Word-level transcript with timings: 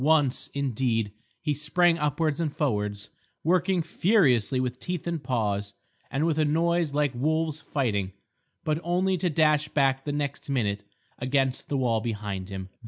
Once, 0.03 0.49
indeed, 0.55 1.11
he 1.43 1.53
sprang 1.53 1.95
upwards 1.99 2.39
and 2.39 2.55
forwards, 2.57 3.11
working 3.43 3.83
furiously 3.83 4.59
with 4.59 4.79
teeth 4.79 5.05
and 5.05 5.23
paws, 5.23 5.75
and 6.09 6.25
with 6.25 6.39
a 6.39 6.43
noise 6.43 6.91
like 6.91 7.11
wolves 7.13 7.61
fighting, 7.61 8.11
but 8.63 8.79
only 8.83 9.15
to 9.15 9.29
dash 9.29 9.67
back 9.67 10.03
the 10.03 10.11
next 10.11 10.49
minute 10.49 10.81
against 11.19 11.69
the 11.69 11.77
wall 11.77 12.01
behind 12.01 12.49
him. 12.49 12.67